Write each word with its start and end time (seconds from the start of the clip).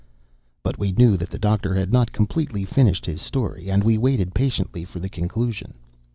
But 0.63 0.79
we 0.79 0.93
knew 0.93 1.15
that 1.17 1.29
the 1.29 1.37
Doctor 1.37 1.75
had 1.75 1.93
not 1.93 2.11
completely 2.11 2.65
finished 2.65 3.05
his 3.05 3.21
story, 3.21 3.69
and 3.69 3.83
we 3.83 3.99
waited 3.99 4.33
patiently 4.33 4.83
for 4.83 4.99
the 4.99 5.09
conclusion. 5.09 5.75